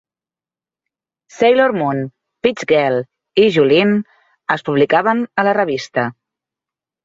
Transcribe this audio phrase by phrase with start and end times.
[1.35, 2.01] "Sailor Moon",
[2.41, 2.99] "Peach Girl"
[3.45, 4.03] y "Juline"
[4.59, 6.11] es publicaven a la revista.